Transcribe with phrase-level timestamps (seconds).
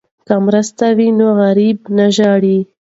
[0.27, 2.57] که مرسته وي نو غریب نه ژاړي.